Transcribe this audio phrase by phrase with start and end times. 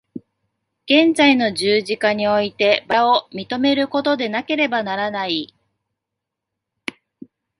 [0.85, 5.53] 現在の十字架において薔薇を認めることでなければならない。